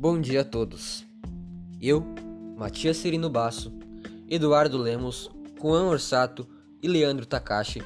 Bom 0.00 0.18
dia 0.18 0.40
a 0.40 0.44
todos. 0.44 1.04
Eu, 1.78 2.02
Matias 2.56 2.96
Serino 2.96 3.28
Basso, 3.28 3.70
Eduardo 4.30 4.78
Lemos, 4.78 5.30
Juan 5.60 5.88
Orsato 5.88 6.48
e 6.82 6.88
Leandro 6.88 7.26
Takashi 7.26 7.82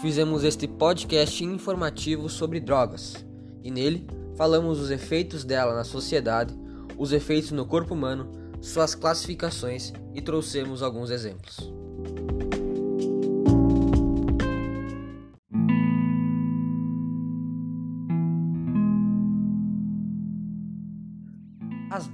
fizemos 0.00 0.42
este 0.42 0.66
podcast 0.66 1.44
informativo 1.44 2.30
sobre 2.30 2.60
drogas 2.60 3.26
e 3.62 3.70
nele 3.70 4.06
falamos 4.38 4.80
os 4.80 4.90
efeitos 4.90 5.44
dela 5.44 5.74
na 5.74 5.84
sociedade, 5.84 6.58
os 6.96 7.12
efeitos 7.12 7.50
no 7.50 7.66
corpo 7.66 7.92
humano, 7.92 8.32
suas 8.62 8.94
classificações 8.94 9.92
e 10.14 10.22
trouxemos 10.22 10.82
alguns 10.82 11.10
exemplos. 11.10 11.70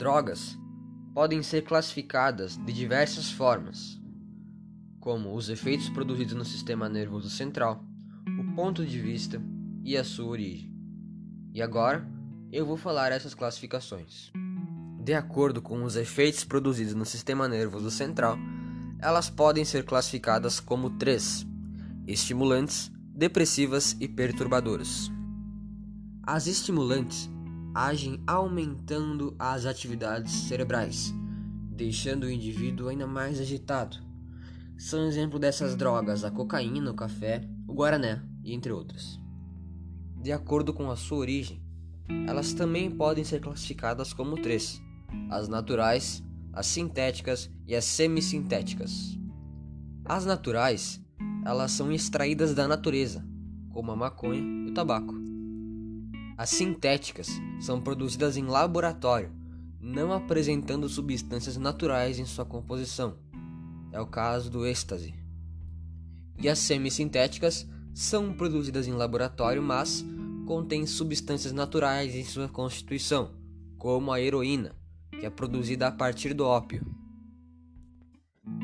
Drogas 0.07 0.57
podem 1.13 1.43
ser 1.43 1.63
classificadas 1.65 2.57
de 2.57 2.73
diversas 2.73 3.29
formas, 3.29 4.01
como 5.01 5.35
os 5.35 5.49
efeitos 5.49 5.89
produzidos 5.89 6.35
no 6.35 6.45
sistema 6.45 6.89
nervoso 6.89 7.29
central, 7.29 7.85
o 8.39 8.55
ponto 8.55 8.87
de 8.87 9.01
vista 9.01 9.43
e 9.83 9.97
a 9.97 10.05
sua 10.05 10.27
origem. 10.27 10.73
E 11.53 11.61
agora 11.61 12.09
eu 12.53 12.65
vou 12.65 12.77
falar 12.77 13.11
essas 13.11 13.35
classificações. 13.35 14.31
De 15.03 15.13
acordo 15.13 15.61
com 15.61 15.83
os 15.83 15.97
efeitos 15.97 16.45
produzidos 16.45 16.95
no 16.95 17.05
sistema 17.05 17.49
nervoso 17.49 17.91
central, 17.91 18.39
elas 19.01 19.29
podem 19.29 19.65
ser 19.65 19.85
classificadas 19.85 20.61
como 20.61 20.91
três: 20.91 21.45
estimulantes, 22.07 22.93
depressivas 23.13 23.97
e 23.99 24.07
perturbadoras. 24.07 25.11
As 26.23 26.47
estimulantes 26.47 27.29
agem 27.77 28.23
aumentando 28.27 29.37
as 29.39 29.67
atividades 29.67 30.33
cerebrais, 30.33 31.15
deixando 31.71 32.25
o 32.25 32.31
indivíduo 32.31 32.89
ainda 32.89 33.07
mais 33.07 33.39
agitado. 33.39 33.99
São 34.79 35.07
exemplo 35.07 35.39
dessas 35.39 35.77
drogas 35.77 36.25
a 36.25 36.31
cocaína, 36.31 36.91
o 36.91 36.95
café, 36.95 37.47
o 37.69 37.75
guarané 37.75 38.23
e 38.43 38.55
entre 38.55 38.73
outras. 38.73 39.21
De 40.23 40.33
acordo 40.33 40.73
com 40.73 40.91
a 40.91 40.97
sua 40.97 41.19
origem, 41.19 41.63
elas 42.27 42.55
também 42.55 42.91
podem 42.91 43.25
ser 43.25 43.41
classificadas 43.41 44.11
como 44.15 44.41
três: 44.41 44.81
as 45.29 45.47
naturais, 45.47 46.25
as 46.55 46.65
sintéticas 46.65 47.51
e 47.67 47.77
as 47.77 47.85
semissintéticas. 47.85 49.19
As 50.03 50.25
naturais, 50.25 50.99
elas 51.45 51.73
são 51.73 51.93
extraídas 51.93 52.55
da 52.55 52.67
natureza, 52.67 53.23
como 53.69 53.93
a 53.93 53.97
maconha 53.97 54.41
e 54.67 54.71
o 54.71 54.73
tabaco. 54.73 55.26
As 56.39 56.51
sintéticas 56.51 57.41
são 57.59 57.81
produzidas 57.81 58.37
em 58.37 58.45
laboratório, 58.45 59.33
não 59.81 60.13
apresentando 60.13 60.87
substâncias 60.87 61.57
naturais 61.57 62.19
em 62.19 62.27
sua 62.27 62.45
composição. 62.45 63.17
É 63.91 63.99
o 63.99 64.07
caso 64.07 64.51
do 64.51 64.67
êxtase. 64.67 65.15
E 66.39 66.47
as 66.47 66.59
semissintéticas 66.59 67.67
são 67.95 68.35
produzidas 68.35 68.87
em 68.87 68.93
laboratório, 68.93 69.63
mas 69.63 70.05
contêm 70.47 70.85
substâncias 70.85 71.55
naturais 71.55 72.15
em 72.15 72.23
sua 72.23 72.49
constituição, 72.49 73.31
como 73.79 74.13
a 74.13 74.21
heroína, 74.21 74.77
que 75.19 75.25
é 75.25 75.31
produzida 75.31 75.87
a 75.87 75.93
partir 75.93 76.35
do 76.35 76.45
ópio. 76.45 76.85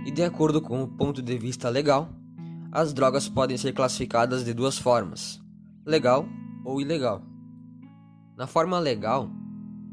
E 0.04 0.10
de 0.10 0.22
acordo 0.22 0.60
com 0.60 0.82
o 0.82 0.88
ponto 0.88 1.22
de 1.22 1.38
vista 1.38 1.70
legal, 1.70 2.10
as 2.70 2.92
drogas 2.92 3.30
podem 3.30 3.56
ser 3.56 3.72
classificadas 3.72 4.44
de 4.44 4.52
duas 4.52 4.76
formas: 4.76 5.40
legal 5.86 6.28
ou 6.64 6.78
ilegal. 6.78 7.31
Na 8.36 8.46
forma 8.46 8.78
legal, 8.78 9.30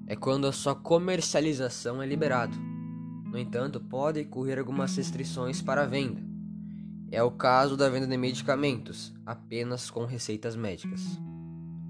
é 0.07 0.15
quando 0.15 0.47
a 0.47 0.51
sua 0.51 0.73
comercialização 0.73 2.01
é 2.01 2.05
liberada. 2.05 2.55
No 3.25 3.37
entanto, 3.37 3.80
pode 3.80 4.21
ocorrer 4.21 4.58
algumas 4.58 4.95
restrições 4.95 5.61
para 5.61 5.83
a 5.83 5.86
venda. 5.86 6.21
É 7.11 7.21
o 7.21 7.31
caso 7.31 7.75
da 7.75 7.89
venda 7.89 8.08
de 8.08 8.17
medicamentos, 8.17 9.14
apenas 9.25 9.89
com 9.91 10.05
receitas 10.05 10.55
médicas. 10.55 11.19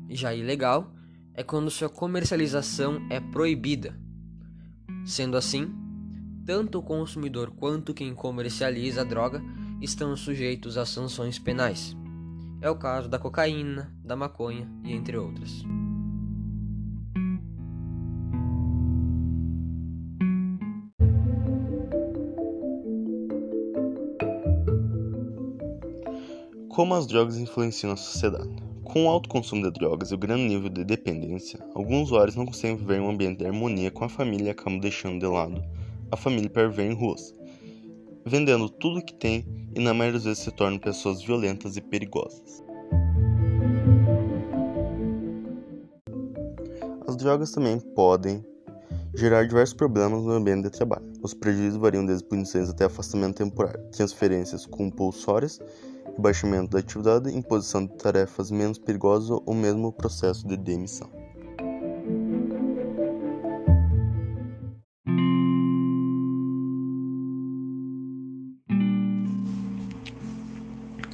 Já 0.09 0.33
ilegal 0.33 0.93
é 1.33 1.43
quando 1.43 1.69
sua 1.69 1.89
comercialização 1.89 3.05
é 3.09 3.19
proibida. 3.19 3.97
Sendo 5.05 5.37
assim, 5.37 5.73
tanto 6.45 6.79
o 6.79 6.83
consumidor 6.83 7.51
quanto 7.51 7.93
quem 7.93 8.13
comercializa 8.13 9.01
a 9.01 9.05
droga 9.05 9.41
estão 9.81 10.15
sujeitos 10.17 10.77
a 10.77 10.85
sanções 10.85 11.37
penais. 11.37 11.95
É 12.61 12.69
o 12.69 12.75
caso 12.75 13.07
da 13.07 13.19
cocaína, 13.19 13.95
da 14.03 14.15
maconha 14.15 14.69
e 14.83 14.91
entre 14.91 15.15
outras. 15.15 15.63
Como 26.79 26.95
as 26.95 27.05
drogas 27.05 27.37
influenciam 27.37 27.91
a 27.91 27.97
sociedade? 27.97 28.55
Com 28.85 29.05
o 29.05 29.09
alto 29.09 29.27
consumo 29.27 29.63
de 29.63 29.69
drogas 29.69 30.11
e 30.11 30.15
o 30.15 30.17
grande 30.17 30.43
nível 30.43 30.69
de 30.69 30.85
dependência, 30.85 31.59
alguns 31.75 32.03
usuários 32.03 32.37
não 32.37 32.45
conseguem 32.45 32.77
viver 32.77 32.99
em 32.99 33.01
um 33.01 33.09
ambiente 33.09 33.39
de 33.39 33.45
harmonia 33.45 33.91
com 33.91 34.05
a 34.05 34.07
família 34.07 34.45
e 34.45 34.49
acabam 34.51 34.79
deixando 34.79 35.19
de 35.19 35.25
lado 35.25 35.61
a 36.09 36.15
família 36.15 36.49
para 36.49 36.69
viver 36.69 36.89
em 36.89 36.93
ruas, 36.93 37.35
vendendo 38.25 38.69
tudo 38.69 38.99
o 38.99 39.03
que 39.03 39.13
tem 39.13 39.45
e 39.75 39.81
na 39.81 39.93
maioria 39.93 40.19
das 40.19 40.23
vezes 40.23 40.41
se 40.41 40.51
tornam 40.51 40.79
pessoas 40.79 41.21
violentas 41.21 41.75
e 41.75 41.81
perigosas. 41.81 42.63
As 47.05 47.17
drogas 47.17 47.51
também 47.51 47.77
podem 47.93 48.41
gerar 49.15 49.45
diversos 49.45 49.75
problemas 49.75 50.23
no 50.23 50.31
ambiente 50.31 50.63
de 50.63 50.69
trabalho. 50.69 51.11
Os 51.21 51.33
prejuízos 51.33 51.77
variam 51.77 52.05
desde 52.05 52.23
punições 52.23 52.69
até 52.69 52.85
afastamento 52.85 53.35
temporário, 53.35 53.83
transferências 53.91 54.65
compulsórias 54.65 55.59
baixamento 56.19 56.71
da 56.71 56.79
atividade, 56.79 57.35
imposição 57.35 57.85
de 57.85 57.95
tarefas 57.97 58.51
menos 58.51 58.77
perigosas 58.77 59.29
ou 59.29 59.53
mesmo 59.53 59.91
processo 59.91 60.47
de 60.47 60.57
demissão. 60.57 61.09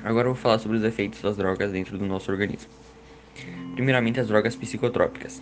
Agora 0.03 0.27
vou 0.27 0.35
falar 0.35 0.59
sobre 0.59 0.77
os 0.77 0.83
efeitos 0.83 1.21
das 1.21 1.35
drogas 1.35 1.71
dentro 1.71 1.97
do 1.97 2.05
nosso 2.05 2.31
organismo. 2.31 2.69
Primeiramente, 3.73 4.19
as 4.19 4.27
drogas 4.27 4.55
psicotrópicas. 4.55 5.41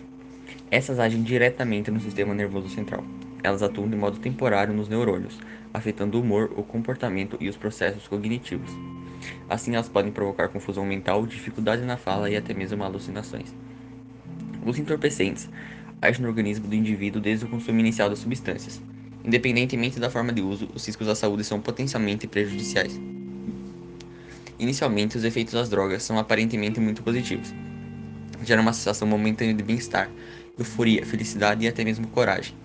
Essas 0.70 0.98
agem 0.98 1.22
diretamente 1.22 1.90
no 1.90 2.00
sistema 2.00 2.34
nervoso 2.34 2.68
central. 2.70 3.04
Elas 3.44 3.62
atuam 3.62 3.86
de 3.86 3.94
modo 3.94 4.18
temporário 4.18 4.72
nos 4.72 4.88
neurônios, 4.88 5.38
afetando 5.74 6.16
o 6.16 6.22
humor, 6.22 6.50
o 6.56 6.62
comportamento 6.62 7.36
e 7.38 7.46
os 7.46 7.58
processos 7.58 8.08
cognitivos. 8.08 8.70
Assim, 9.50 9.74
elas 9.74 9.86
podem 9.86 10.10
provocar 10.10 10.48
confusão 10.48 10.86
mental, 10.86 11.26
dificuldade 11.26 11.82
na 11.82 11.98
fala 11.98 12.30
e 12.30 12.36
até 12.36 12.54
mesmo 12.54 12.82
alucinações. 12.82 13.54
Os 14.64 14.78
entorpecentes 14.78 15.50
agem 16.00 16.22
no 16.22 16.28
organismo 16.28 16.66
do 16.66 16.74
indivíduo 16.74 17.20
desde 17.20 17.44
o 17.44 17.48
consumo 17.48 17.80
inicial 17.80 18.08
das 18.08 18.20
substâncias. 18.20 18.80
Independentemente 19.22 20.00
da 20.00 20.08
forma 20.08 20.32
de 20.32 20.40
uso, 20.40 20.66
os 20.74 20.86
riscos 20.86 21.06
à 21.06 21.14
saúde 21.14 21.44
são 21.44 21.60
potencialmente 21.60 22.26
prejudiciais. 22.26 22.98
Inicialmente, 24.58 25.18
os 25.18 25.24
efeitos 25.24 25.52
das 25.52 25.68
drogas 25.68 26.02
são 26.02 26.18
aparentemente 26.18 26.80
muito 26.80 27.02
positivos. 27.02 27.52
Geram 28.42 28.62
uma 28.62 28.72
sensação 28.72 29.06
momentânea 29.06 29.52
de 29.52 29.62
bem-estar, 29.62 30.10
euforia, 30.58 31.04
felicidade 31.04 31.66
e 31.66 31.68
até 31.68 31.84
mesmo 31.84 32.06
coragem. 32.08 32.63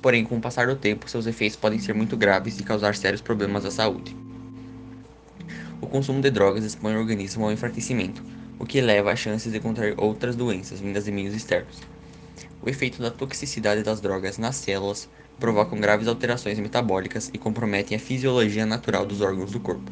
Porém, 0.00 0.24
com 0.24 0.36
o 0.36 0.40
passar 0.40 0.66
do 0.66 0.76
tempo, 0.76 1.08
seus 1.10 1.26
efeitos 1.26 1.56
podem 1.56 1.78
ser 1.78 1.94
muito 1.94 2.16
graves 2.16 2.58
e 2.58 2.62
causar 2.62 2.94
sérios 2.94 3.20
problemas 3.20 3.64
à 3.64 3.70
saúde. 3.70 4.16
O 5.80 5.86
consumo 5.86 6.20
de 6.20 6.30
drogas 6.30 6.64
expõe 6.64 6.94
o 6.94 6.98
organismo 6.98 7.44
ao 7.44 7.52
enfraquecimento, 7.52 8.22
o 8.58 8.66
que 8.66 8.78
eleva 8.78 9.12
as 9.12 9.18
chances 9.18 9.52
de 9.52 9.60
contrair 9.60 9.94
outras 9.96 10.36
doenças 10.36 10.80
vindas 10.80 11.04
de 11.04 11.12
meios 11.12 11.34
externos. 11.34 11.80
O 12.60 12.68
efeito 12.68 13.00
da 13.00 13.10
toxicidade 13.10 13.82
das 13.82 14.00
drogas 14.00 14.38
nas 14.38 14.56
células 14.56 15.08
provocam 15.38 15.80
graves 15.80 16.08
alterações 16.08 16.58
metabólicas 16.58 17.30
e 17.32 17.38
comprometem 17.38 17.96
a 17.96 18.00
fisiologia 18.00 18.66
natural 18.66 19.06
dos 19.06 19.20
órgãos 19.20 19.52
do 19.52 19.60
corpo. 19.60 19.90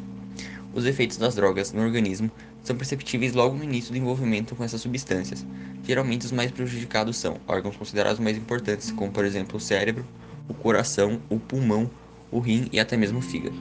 Os 0.75 0.85
efeitos 0.85 1.17
das 1.17 1.35
drogas 1.35 1.73
no 1.73 1.83
organismo 1.83 2.31
são 2.67 2.77
perceptíveis 2.77 3.33
logo 3.33 3.57
no 3.57 3.65
início 3.65 3.93
do 3.93 3.99
envolvimento 3.99 4.57
com 4.57 4.65
essas 4.65 4.81
substâncias. 4.81 5.47
Geralmente, 5.85 6.27
os 6.27 6.33
mais 6.33 6.51
prejudicados 6.51 7.17
são 7.17 7.39
órgãos 7.47 7.77
considerados 7.77 8.19
mais 8.19 8.37
importantes, 8.37 8.91
como 8.91 9.13
por 9.13 9.25
exemplo 9.25 9.57
o 9.57 9.61
cérebro, 9.61 10.05
o 10.49 10.55
coração, 10.55 11.21
o 11.31 11.39
pulmão, 11.39 11.91
o 12.31 12.41
rim 12.41 12.69
e 12.73 12.81
até 12.81 12.97
mesmo 12.97 13.21
o 13.21 13.23
fígado. 13.23 13.57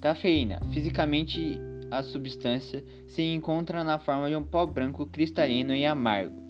Cafeína. 0.00 0.60
Fisicamente, 0.72 1.58
a 1.90 2.02
substância 2.02 2.84
se 3.06 3.22
encontra 3.22 3.82
na 3.82 3.98
forma 3.98 4.28
de 4.28 4.36
um 4.36 4.44
pó 4.44 4.64
branco 4.64 5.06
cristalino 5.06 5.74
e 5.74 5.84
amargo. 5.84 6.47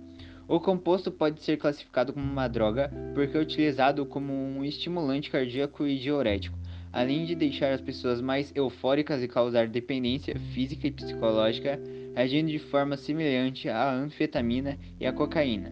O 0.48 0.58
composto 0.58 1.12
pode 1.12 1.42
ser 1.42 1.58
classificado 1.58 2.10
como 2.10 2.24
uma 2.24 2.48
droga 2.48 2.90
porque 3.14 3.36
é 3.36 3.40
utilizado 3.40 4.06
como 4.06 4.32
um 4.32 4.64
estimulante 4.64 5.30
cardíaco 5.30 5.86
e 5.86 5.98
diurético, 5.98 6.58
além 6.90 7.26
de 7.26 7.34
deixar 7.34 7.74
as 7.74 7.82
pessoas 7.82 8.22
mais 8.22 8.50
eufóricas 8.56 9.22
e 9.22 9.28
causar 9.28 9.68
dependência 9.68 10.34
física 10.54 10.86
e 10.86 10.90
psicológica 10.90 11.78
agindo 12.16 12.48
de 12.50 12.58
forma 12.58 12.96
semelhante 12.96 13.68
à 13.68 13.92
anfetamina 13.92 14.78
e 14.98 15.06
à 15.06 15.12
cocaína, 15.12 15.70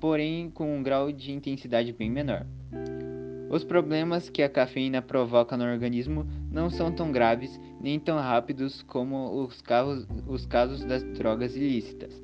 porém 0.00 0.50
com 0.50 0.76
um 0.76 0.82
grau 0.82 1.12
de 1.12 1.30
intensidade 1.30 1.92
bem 1.92 2.10
menor. 2.10 2.44
Os 3.48 3.62
problemas 3.62 4.28
que 4.28 4.42
a 4.42 4.48
cafeína 4.48 5.00
provoca 5.00 5.56
no 5.56 5.64
organismo 5.64 6.26
não 6.50 6.68
são 6.68 6.92
tão 6.92 7.12
graves 7.12 7.60
nem 7.80 7.98
tão 7.98 8.18
rápidos 8.18 8.82
como 8.82 9.44
os 9.44 9.62
casos, 9.62 10.06
os 10.26 10.46
casos 10.46 10.84
das 10.84 11.04
drogas 11.14 11.54
ilícitas. 11.54 12.20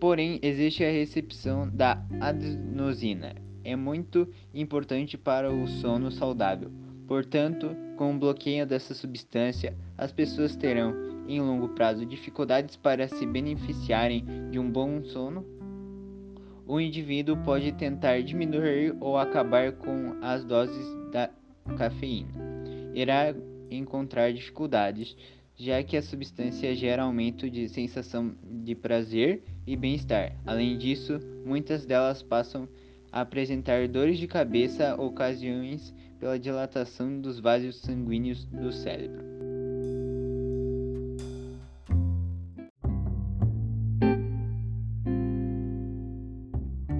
Porém, 0.00 0.38
existe 0.42 0.84
a 0.84 0.90
recepção 0.90 1.68
da 1.68 2.04
adenosina. 2.20 3.34
É 3.64 3.74
muito 3.74 4.28
importante 4.54 5.18
para 5.18 5.52
o 5.52 5.66
sono 5.66 6.10
saudável. 6.10 6.70
Portanto, 7.06 7.74
com 7.96 8.14
o 8.14 8.18
bloqueio 8.18 8.66
dessa 8.66 8.94
substância, 8.94 9.76
as 9.96 10.12
pessoas 10.12 10.54
terão, 10.54 10.94
em 11.26 11.40
longo 11.40 11.70
prazo, 11.70 12.06
dificuldades 12.06 12.76
para 12.76 13.08
se 13.08 13.26
beneficiarem 13.26 14.24
de 14.50 14.58
um 14.58 14.70
bom 14.70 15.02
sono 15.04 15.44
o 16.68 16.78
indivíduo 16.78 17.34
pode 17.38 17.72
tentar 17.72 18.20
diminuir 18.22 18.94
ou 19.00 19.16
acabar 19.16 19.72
com 19.72 20.14
as 20.20 20.44
doses 20.44 20.86
da 21.10 21.30
cafeína. 21.78 22.28
Irá 22.92 23.34
encontrar 23.70 24.34
dificuldades, 24.34 25.16
já 25.58 25.82
que 25.82 25.96
a 25.96 26.02
substância 26.02 26.72
gera 26.74 27.02
aumento 27.02 27.50
de 27.50 27.68
sensação 27.68 28.32
de 28.62 28.76
prazer 28.76 29.42
e 29.66 29.76
bem-estar. 29.76 30.36
Além 30.46 30.78
disso, 30.78 31.18
muitas 31.44 31.84
delas 31.84 32.22
passam 32.22 32.68
a 33.10 33.22
apresentar 33.22 33.88
dores 33.88 34.18
de 34.18 34.28
cabeça, 34.28 34.94
ocasiões 34.94 35.92
pela 36.20 36.38
dilatação 36.38 37.20
dos 37.20 37.40
vasos 37.40 37.80
sanguíneos 37.80 38.44
do 38.44 38.70
cérebro. 38.70 39.26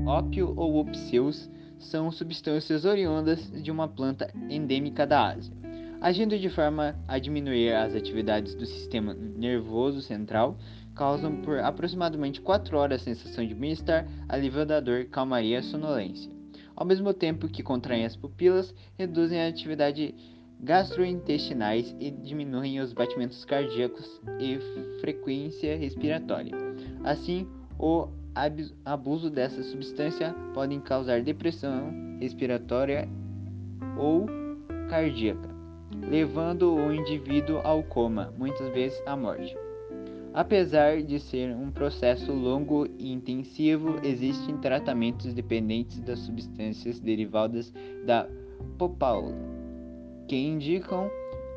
Ópio 0.04 0.52
ou 0.56 0.78
opseus 0.78 1.48
são 1.78 2.10
substâncias 2.10 2.84
oriundas 2.84 3.52
de 3.62 3.70
uma 3.70 3.86
planta 3.86 4.32
endêmica 4.50 5.06
da 5.06 5.32
Ásia, 5.32 5.57
agindo 6.00 6.38
de 6.38 6.48
forma 6.48 6.96
a 7.06 7.18
diminuir 7.18 7.72
as 7.72 7.94
atividades 7.94 8.54
do 8.54 8.66
sistema 8.66 9.14
nervoso 9.14 10.00
central, 10.00 10.56
causam 10.94 11.42
por 11.42 11.58
aproximadamente 11.58 12.40
4 12.40 12.76
horas 12.76 13.02
a 13.02 13.04
sensação 13.04 13.46
de 13.46 13.54
bem-estar, 13.54 14.06
alívio 14.28 14.66
da 14.66 14.80
dor, 14.80 15.06
calmaria 15.06 15.60
e 15.60 15.62
sonolência. 15.62 16.30
Ao 16.74 16.86
mesmo 16.86 17.12
tempo 17.12 17.48
que 17.48 17.62
contraem 17.62 18.04
as 18.04 18.16
pupilas, 18.16 18.74
reduzem 18.96 19.40
a 19.40 19.48
atividade 19.48 20.14
gastrointestinais 20.60 21.94
e 22.00 22.10
diminuem 22.10 22.80
os 22.80 22.92
batimentos 22.92 23.44
cardíacos 23.44 24.20
e 24.40 24.58
frequência 25.00 25.76
respiratória. 25.76 26.52
Assim, 27.04 27.46
o 27.78 28.08
abuso 28.84 29.30
dessa 29.30 29.62
substância 29.62 30.34
podem 30.54 30.80
causar 30.80 31.22
depressão 31.22 32.18
respiratória 32.20 33.08
ou 33.96 34.26
cardíaca, 34.88 35.48
levando 36.08 36.74
o 36.74 36.92
indivíduo 36.92 37.60
ao 37.64 37.82
coma, 37.82 38.32
muitas 38.36 38.68
vezes 38.72 39.00
à 39.06 39.16
morte. 39.16 39.56
Apesar 40.34 41.02
de 41.02 41.18
ser 41.18 41.54
um 41.54 41.70
processo 41.70 42.32
longo 42.32 42.86
e 42.98 43.12
intensivo, 43.12 43.98
existem 44.04 44.56
tratamentos 44.58 45.32
dependentes 45.34 46.00
das 46.00 46.20
substâncias 46.20 47.00
derivadas 47.00 47.72
da 48.04 48.28
popaula, 48.76 49.34
que 50.28 50.36
indicam 50.36 51.10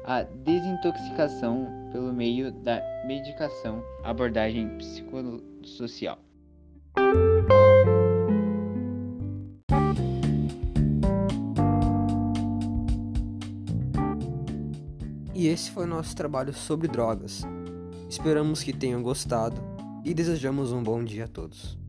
a 0.05 0.23
desintoxicação 0.23 1.67
pelo 1.91 2.11
meio 2.13 2.51
da 2.51 2.81
medicação, 3.05 3.83
abordagem 4.03 4.69
psicossocial. 4.77 6.17
E 15.33 15.47
esse 15.47 15.71
foi 15.71 15.85
o 15.85 15.87
nosso 15.87 16.15
trabalho 16.15 16.53
sobre 16.53 16.87
drogas. 16.87 17.43
Esperamos 18.09 18.61
que 18.61 18.73
tenham 18.73 19.01
gostado 19.01 19.61
e 20.03 20.13
desejamos 20.13 20.71
um 20.71 20.83
bom 20.83 21.03
dia 21.03 21.25
a 21.25 21.27
todos. 21.27 21.80